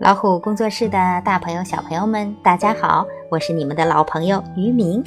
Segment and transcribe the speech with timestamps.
[0.00, 5.04] 老虎工作室的大朋友、小朋友们，大家好，我是你们的老朋友于明。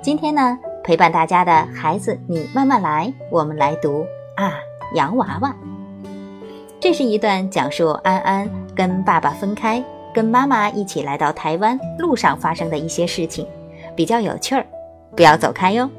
[0.00, 4.06] 今天呢，陪伴大家的孩子，你慢慢来，我们来读
[4.36, 4.52] 啊，
[4.94, 5.52] 洋娃娃。
[6.78, 9.82] 这是一段讲述安安跟爸爸分开，
[10.14, 13.44] 跟妈妈一起来到台湾路上发生的一些事情，
[13.96, 14.64] 比较有趣儿，
[15.16, 15.90] 不要走开哟。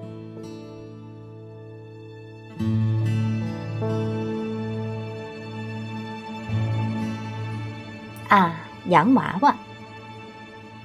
[8.27, 8.53] 啊，
[8.85, 9.55] 洋娃娃！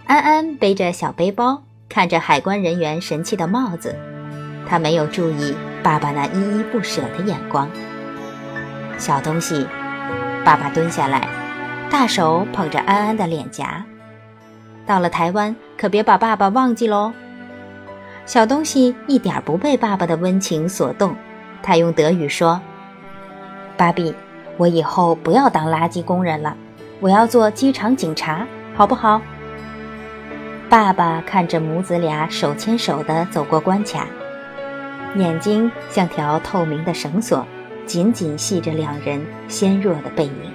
[0.06, 3.96] 安安背着小背包，看着海关人员神气的帽子，
[4.68, 7.68] 他没有注意爸爸那依依不舍的眼光。
[8.98, 9.66] 小东西，
[10.44, 11.26] 爸爸蹲下来，
[11.90, 13.82] 大手捧着安安的脸颊。
[14.86, 17.12] 到了台湾，可别把爸爸忘记喽。
[18.26, 21.16] 小东西一点不被爸爸的温情所动，
[21.62, 22.60] 他用德语说
[23.78, 24.14] ：“芭比，
[24.56, 26.56] 我以后不要当垃圾工人了。”
[27.00, 29.20] 我要做机场警察，好不好？
[30.68, 34.06] 爸爸看着母子俩手牵手地走过关卡，
[35.16, 37.44] 眼睛像条透明的绳索，
[37.86, 40.52] 紧紧系着两人纤弱的背影。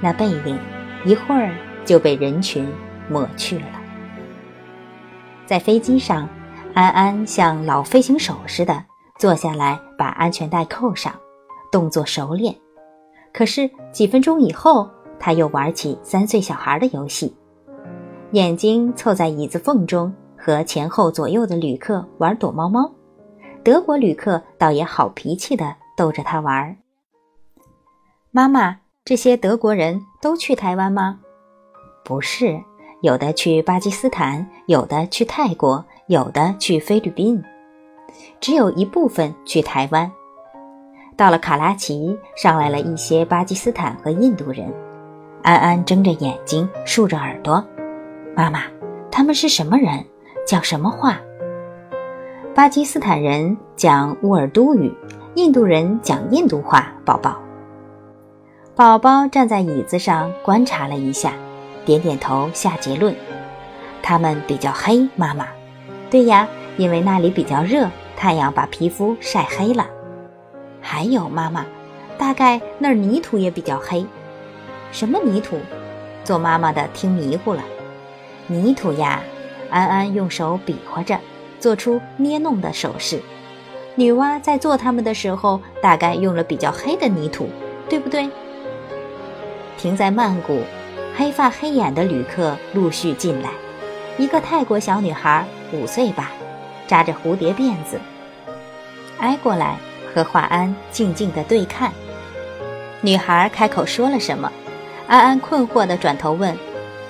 [0.00, 0.58] 那背影
[1.06, 1.50] 一会儿
[1.86, 2.68] 就被人群
[3.08, 3.66] 抹去了。
[5.46, 6.28] 在飞机上，
[6.74, 8.84] 安安像老飞行手似的
[9.18, 11.14] 坐下来，把安全带扣上，
[11.72, 12.54] 动作熟练。
[13.32, 14.88] 可是几分钟以后，
[15.24, 17.34] 他又玩起三岁小孩的游戏，
[18.32, 22.92] 眼睛凑在椅子缝中，和前后左右的旅客玩躲猫猫。
[23.62, 26.76] 德国旅客倒也好脾气的逗着他玩。
[28.32, 31.18] 妈妈，这些德国人都去台湾吗？
[32.04, 32.60] 不是，
[33.00, 37.42] 有的去巴基斯坦，有的去泰国，有的去菲律宾，
[38.40, 40.12] 只有一部分去台湾。
[41.16, 44.70] 到了卡拉奇，上来了一些巴基斯坦和印度人。
[45.44, 47.62] 安安睁着眼睛，竖着耳朵。
[48.34, 48.62] 妈妈，
[49.10, 50.02] 他们是什么人？
[50.46, 51.18] 讲什么话？
[52.54, 54.90] 巴基斯坦人讲乌尔都语，
[55.34, 56.90] 印度人讲印度话。
[57.04, 57.36] 宝宝，
[58.74, 61.34] 宝宝站在椅子上观察了一下，
[61.84, 63.14] 点点头，下结论：
[64.02, 65.06] 他们比较黑。
[65.14, 65.46] 妈妈，
[66.10, 69.86] 对呀，因为那里比较热，太阳把皮肤晒黑了。
[70.80, 71.66] 还有妈妈，
[72.16, 74.06] 大概那儿泥土也比较黑。
[74.94, 75.58] 什么泥土？
[76.22, 77.64] 做妈妈的听迷糊了。
[78.46, 79.20] 泥土呀，
[79.68, 81.18] 安安用手比划着，
[81.58, 83.20] 做出捏弄的手势。
[83.96, 87.48] 女娲在做它们的时候，大概用了比较黑的泥土，
[87.88, 88.30] 对不对？
[89.76, 90.60] 停在曼谷，
[91.16, 93.50] 黑发黑眼的旅客陆续进来。
[94.16, 96.30] 一个泰国小女孩，五岁吧，
[96.86, 97.98] 扎着蝴蝶辫子，
[99.18, 99.76] 挨过来
[100.14, 101.92] 和华安静静的对看。
[103.00, 104.52] 女孩开口说了什么？
[105.06, 106.56] 安安困惑地转头问：“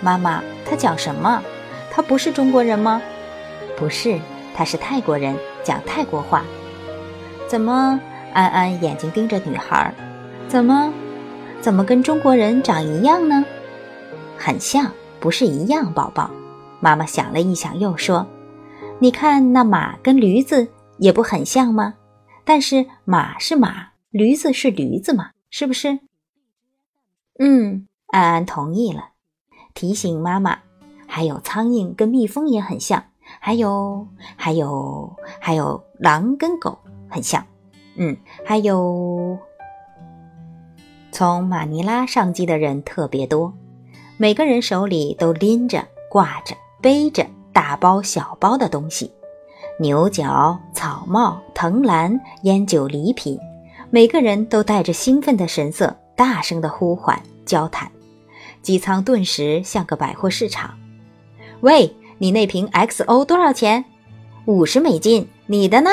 [0.03, 1.43] 妈妈，他讲什么？
[1.91, 3.01] 他不是中国人吗
[3.77, 4.19] ？”“不是，
[4.55, 6.45] 他是泰国人，讲泰国话。
[7.47, 8.01] ”“怎么？”
[8.35, 9.95] 安安眼睛盯着女孩
[10.49, 10.93] ，“怎么？
[11.61, 13.45] 怎么跟中国人长一样呢
[14.37, 14.91] ？”“很像，
[15.21, 16.29] 不是一样，宝宝。”
[16.81, 18.27] 妈妈想了一想，又说
[18.99, 20.67] ：“你看那马跟驴子
[20.99, 21.95] 也不很像吗？
[22.45, 26.01] 但是马是马，驴子是驴子嘛，是不是？”
[27.39, 29.09] 嗯，安安同意了，
[29.75, 30.59] 提醒妈妈，
[31.09, 33.03] 还有苍蝇跟蜜蜂也很像，
[33.41, 34.07] 还有
[34.37, 36.79] 还有还有狼跟狗
[37.09, 37.45] 很像，
[37.97, 39.37] 嗯，还有
[41.11, 43.53] 从马尼拉上机的人特别多，
[44.17, 49.13] 每个人手里都拎着、挂着、背着大包小包的东西，
[49.81, 53.37] 牛角、草帽、藤篮、烟酒礼品，
[53.91, 55.97] 每个人都带着兴奋的神色。
[56.17, 57.91] 大声的呼唤、交谈，
[58.63, 60.75] 机舱顿时像个百货市场。
[61.61, 63.85] 喂，你那瓶 XO 多少钱？
[64.47, 65.29] 五十美金。
[65.47, 65.91] 你的呢？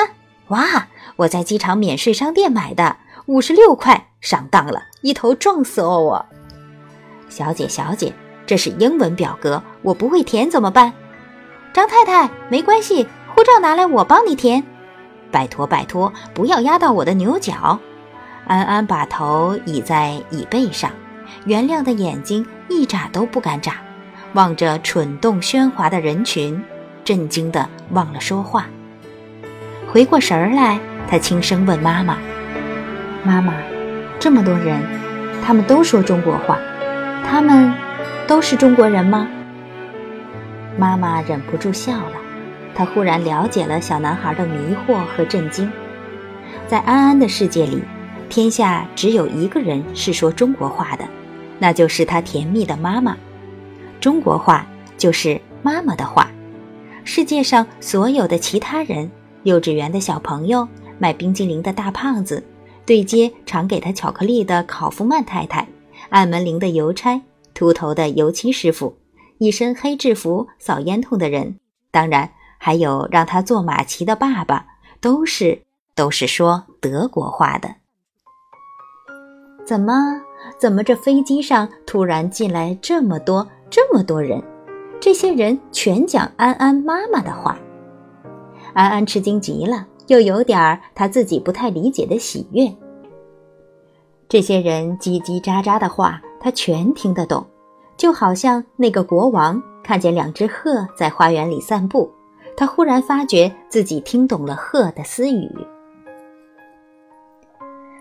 [0.48, 2.96] 哇，我在机场免税商店买的，
[3.26, 6.00] 五十六块，上当了，一头撞死哦！
[6.00, 6.26] 我，
[7.28, 8.12] 小姐，小姐，
[8.46, 10.92] 这是英文表格，我不会填怎么办？
[11.74, 14.62] 张太太，没关系，护照拿来，我帮你填。
[15.30, 17.78] 拜托，拜托，不要压到我的牛角。
[18.46, 20.90] 安安把头倚在椅背上，
[21.44, 23.76] 原谅的眼睛一眨都不敢眨，
[24.34, 26.62] 望着蠢动喧哗的人群，
[27.04, 28.66] 震惊的忘了说话。
[29.90, 30.78] 回过神儿来，
[31.08, 32.18] 他轻声问妈妈
[33.22, 33.54] ：“妈妈，
[34.18, 34.80] 这么多人，
[35.44, 36.58] 他们都说中国话，
[37.24, 37.72] 他们
[38.26, 39.28] 都是中国人吗？”
[40.78, 42.12] 妈妈忍不住笑了，
[42.74, 45.70] 她忽然了解了小男孩的迷惑和震惊，
[46.66, 47.82] 在安安的世界里。
[48.32, 51.06] 天下只有一个人是说中国话的，
[51.58, 53.14] 那就是他甜蜜的妈妈。
[54.00, 56.30] 中国话就是妈妈的话。
[57.04, 59.10] 世界上所有的其他人，
[59.42, 60.66] 幼稚园的小朋友，
[60.98, 62.42] 卖冰激凌的大胖子，
[62.86, 65.68] 对接常给他巧克力的考夫曼太太，
[66.08, 67.20] 按门铃的邮差，
[67.52, 68.96] 秃头的油漆师傅，
[69.36, 71.56] 一身黑制服扫烟囱的人，
[71.90, 74.64] 当然还有让他坐马骑的爸爸，
[75.02, 75.60] 都是
[75.94, 77.81] 都是说德国话的。
[79.72, 80.20] 怎么
[80.58, 84.38] 怎么这飞机上突然进来这么多这么多人？
[85.00, 87.56] 这些人全讲安安妈妈的话，
[88.74, 92.70] 安安吃惊极了，又有点儿他自己不太理解的喜悦。
[94.28, 97.46] 这些人叽叽喳喳的话，他全听得懂，
[97.96, 102.12] 就好像那个国王看见两只鹤在花园里散步，
[102.58, 105.50] 他忽然发觉自己听懂了鹤的私语。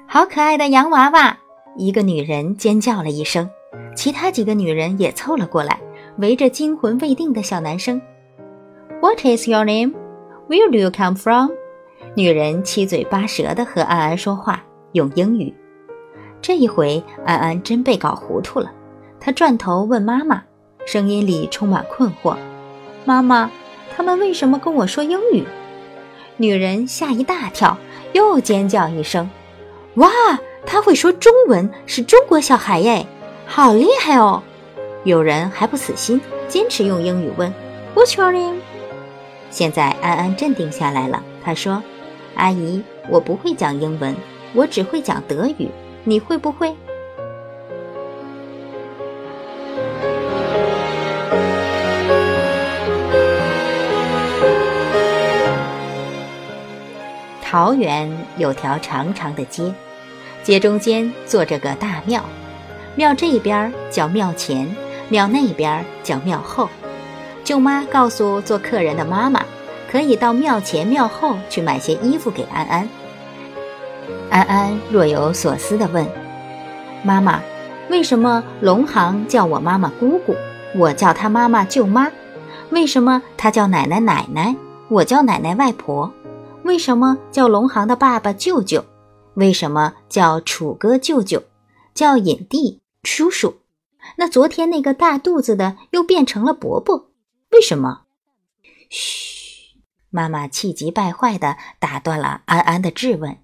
[0.06, 1.38] 好可爱的洋娃娃！
[1.78, 3.50] 一个女人尖叫了一声，
[3.96, 5.80] 其他几个女人也凑了过来。
[6.18, 8.00] 围着惊魂未定的小男生
[9.02, 9.94] ，What is your name?
[10.50, 11.52] Where do you come from?
[12.16, 15.54] 女人七嘴八舌地和安安说话，用英语。
[16.42, 18.72] 这一回，安安真被搞糊涂了。
[19.20, 20.44] 她转头问妈妈，
[20.86, 22.36] 声音里充满困惑
[23.06, 23.50] ：“妈妈，
[23.96, 25.46] 他们为什么跟我说英语？”
[26.36, 27.78] 女人吓一大跳，
[28.14, 29.30] 又尖叫一声
[29.96, 30.10] ：“哇，
[30.66, 33.06] 他会说中文，是中国小孩耶，
[33.46, 34.42] 好厉害哦！”
[35.04, 37.54] 有人还不死心，坚持用英语问
[37.96, 38.60] ：“What's your name？”
[39.50, 41.84] 现在安安镇定下来了，他说
[42.36, 44.16] ：“阿姨，我不会讲英文，
[44.54, 45.70] 我只会讲德语。
[46.04, 46.74] 你会不会？”
[57.42, 59.74] 桃园有条长长的街，
[60.44, 62.24] 街中间坐着个大庙，
[62.96, 64.68] 庙这边叫庙前。
[65.10, 66.70] 庙那边叫庙后，
[67.44, 69.44] 舅妈告诉做客人的妈妈，
[69.92, 72.88] 可以到庙前庙后去买些衣服给安安。
[74.30, 76.08] 安安若有所思地问
[77.04, 77.42] ：“妈妈，
[77.90, 80.34] 为什么龙行叫我妈妈姑姑，
[80.78, 82.10] 我叫他妈妈舅妈？
[82.70, 84.56] 为什么他叫奶奶奶奶，
[84.88, 86.10] 我叫奶奶外婆？
[86.64, 88.86] 为什么叫龙行的爸爸舅舅？
[89.36, 91.44] 为什么叫楚哥舅舅，
[91.94, 93.56] 叫尹弟叔叔？”
[94.18, 97.10] 那昨天那个大肚子的又变成了伯伯，
[97.52, 98.02] 为什么？
[98.90, 99.78] 嘘，
[100.10, 103.38] 妈妈气急败坏地打断了安安的质问，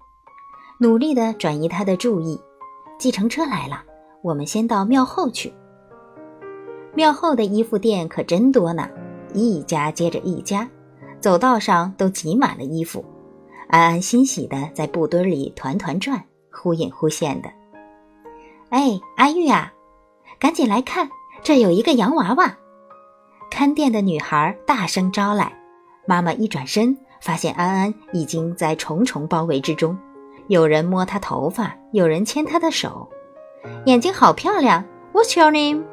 [0.80, 2.40] 努力地转移他的注意。
[2.98, 3.84] 计程车来了，
[4.22, 5.54] 我们先到庙后去。
[6.94, 8.88] 庙后的衣服店可真多呢，
[9.32, 10.68] 一家接着一家，
[11.20, 13.04] 走道上都挤满了衣服。
[13.68, 17.50] 安安欣喜地在布堆里团团转，忽隐忽现的。
[18.70, 19.70] 哎，阿玉啊！
[20.38, 21.10] 赶紧来看，
[21.42, 22.56] 这有一个洋娃娃！
[23.50, 25.52] 看店的女孩大声招来。
[26.06, 29.96] 妈妈一转身，发现安安已经在重重包围之中。
[30.46, 33.06] 有人摸她头发，有人牵她的手，
[33.84, 34.82] 眼睛好漂亮。
[35.12, 35.84] What's your name？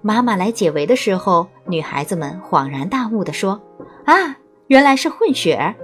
[0.00, 3.60] 妈妈来解围的时候，女孩子们恍然大悟地说
[4.06, 5.74] ：“啊，原来是混血儿！”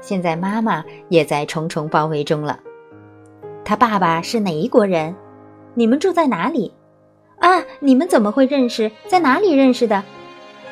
[0.00, 2.58] 现在妈妈也在重重包围中了。
[3.64, 5.14] 他爸爸是哪一国人？
[5.74, 6.72] 你们住在哪里？
[7.40, 7.62] 啊！
[7.80, 8.90] 你们怎么会认识？
[9.06, 10.02] 在哪里认识的？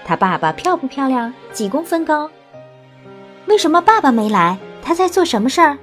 [0.05, 1.33] 他爸爸漂不漂亮？
[1.53, 2.31] 几公分高？
[3.47, 4.59] 为什么爸爸没来？
[4.83, 5.77] 他在做什么事儿？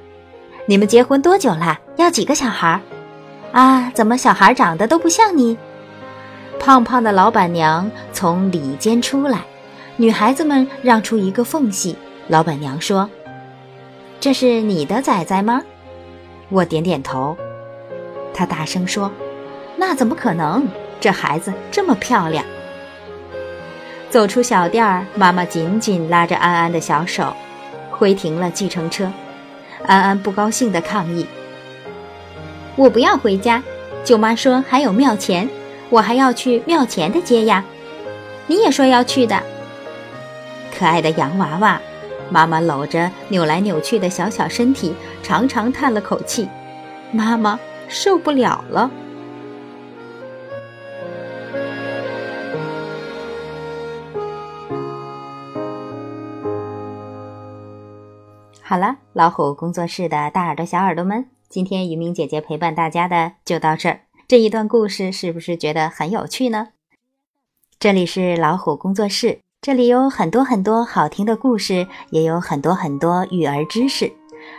[0.65, 1.79] 你们结婚多久了？
[1.97, 2.81] 要几个小孩？
[3.51, 3.91] 啊！
[3.93, 5.57] 怎么小孩长得都不像你？
[6.59, 9.41] 胖胖的老板娘从里间出来，
[9.97, 11.95] 女孩子们让出一个缝隙。
[12.27, 13.09] 老板娘说
[14.23, 15.61] ：“这是你的崽崽吗？”
[16.47, 17.35] 我点点头。
[18.33, 19.11] 他大声说。
[19.75, 20.65] 那怎么可能？
[21.01, 22.45] 这孩子这么漂亮。
[24.09, 27.33] 走出小店儿，妈妈紧紧拉着安安的小手，
[27.91, 29.11] 挥停了计程车。
[29.85, 31.27] 安安不高兴地抗议
[32.77, 33.61] ：“我不要回家，
[34.05, 35.49] 舅妈说还有庙前，
[35.89, 37.65] 我还要去庙前的街呀。
[38.47, 39.43] 你也说要去的。”
[40.73, 41.81] 可爱的洋娃娃，
[42.33, 46.49] 妈妈搂着扭来扭去的小小身体，长长叹了口气
[47.13, 48.89] ：“妈妈受不了了。”
[58.63, 63.99] 好了，老虎工作室的大耳朵、小耳朵们，今天雨明姐姐陪伴大家的就到这儿。
[64.27, 66.69] 这一段故事是不是觉得很有趣呢？
[67.77, 74.11] 这里是老虎工作室，这里有很多很多好听的故事，也有很多很多育儿知识。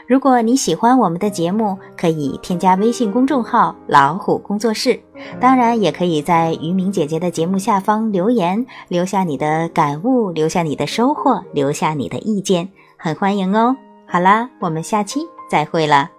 [0.06, 4.98] 如果你喜欢我们的节目，可以添加微信公众号“老虎工作室”，
[5.38, 13.76] 当然也可以在于明姐姐的节目下方留言，留下你的感悟，留下你的收获，留下你的意见，很欢迎哦。
[14.06, 15.20] 好啦，我们下期
[15.50, 16.13] 再会了。